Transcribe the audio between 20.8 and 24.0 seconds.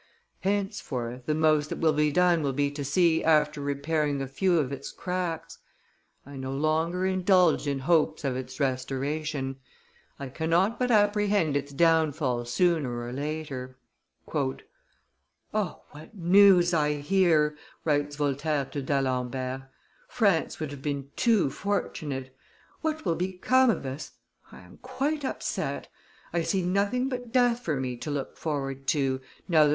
been too fortunate. What will become of